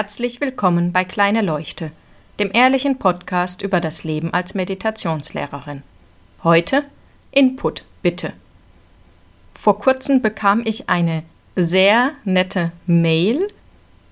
[0.00, 1.90] Herzlich willkommen bei Kleine Leuchte,
[2.38, 5.82] dem ehrlichen Podcast über das Leben als Meditationslehrerin.
[6.44, 6.84] Heute
[7.32, 8.32] Input bitte.
[9.54, 11.24] Vor kurzem bekam ich eine
[11.56, 13.48] sehr nette Mail,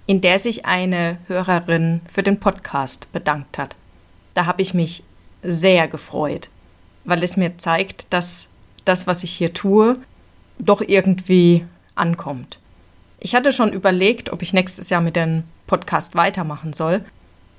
[0.07, 3.77] in der sich eine Hörerin für den Podcast bedankt hat.
[4.35, 5.05] Da habe ich mich
[5.45, 6.51] sehr gefreut,
[7.05, 8.49] weil es mir zeigt, dass
[8.85, 9.99] das, was ich hier tue,
[10.59, 11.65] doch irgendwie
[11.95, 12.59] ankommt.
[13.21, 17.05] Ich hatte schon überlegt, ob ich nächstes Jahr mit dem Podcast weitermachen soll.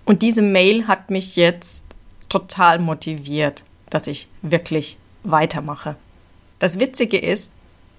[0.05, 1.83] Und diese Mail hat mich jetzt
[2.29, 5.95] total motiviert, dass ich wirklich weitermache.
[6.59, 7.53] Das Witzige ist,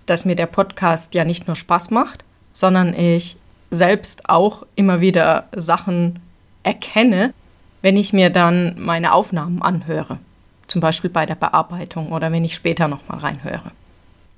[0.07, 3.37] dass mir der Podcast ja nicht nur Spaß macht, sondern ich
[3.71, 6.21] selbst auch immer wieder Sachen
[6.63, 7.35] erkenne,
[7.83, 10.19] wenn ich mir dann meine Aufnahmen anhöre.
[10.67, 13.71] Zum Beispiel bei der Bearbeitung oder wenn ich später nochmal reinhöre.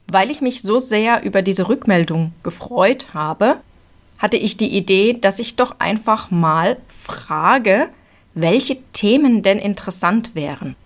[0.08, 3.58] Weil ich mich so sehr über diese Rückmeldung gefreut habe,
[4.20, 7.88] hatte ich die Idee, dass ich doch einfach mal frage,
[8.34, 10.76] welche Themen denn interessant wären.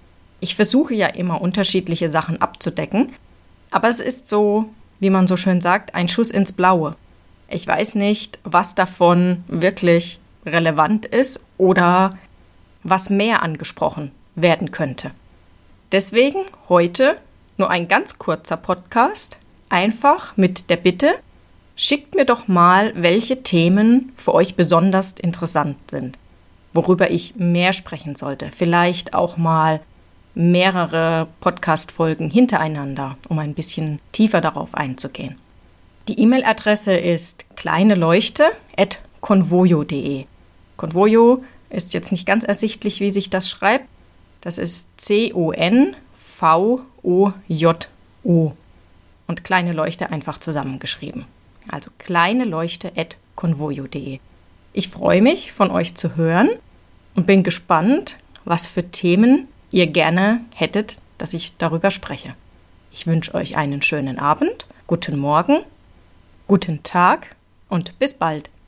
[0.41, 3.13] Ich versuche ja immer unterschiedliche Sachen abzudecken,
[3.71, 6.97] aber es ist so, wie man so schön sagt, ein Schuss ins Blaue.
[7.49, 12.17] Ich weiß nicht, was davon wirklich relevant ist oder
[12.85, 15.11] was mehr angesprochen werden könnte.
[15.91, 17.17] Deswegen heute
[17.57, 21.15] nur ein ganz kurzer Podcast, einfach mit der Bitte,
[21.77, 26.19] schickt mir doch mal, welche Themen für euch besonders interessant sind,
[26.73, 28.51] worüber ich mehr sprechen sollte.
[28.51, 29.81] Vielleicht auch mal
[30.35, 35.37] mehrere Podcast-Folgen hintereinander, um ein bisschen tiefer darauf einzugehen.
[36.09, 40.25] Die E-Mail-Adresse ist kleineleuchte.convoyo.de.
[40.77, 43.87] Convoyo ist jetzt nicht ganz ersichtlich, wie sich das schreibt.
[44.41, 45.93] Das ist C-O-N-V-O-J-O.
[49.27, 51.25] Und kleine Leuchte einfach zusammengeschrieben.
[51.69, 54.19] Also kleine Leuchte.convoyo.de.
[54.73, 56.51] Ich freue mich, von euch zu hören
[57.15, 62.35] und bin gespannt, was für Themen ihr gerne hättet, dass ich darüber spreche.
[62.93, 65.61] Ich wünsche euch einen schönen Abend, guten Morgen,
[66.47, 67.35] guten Tag
[67.69, 68.51] und bis bald.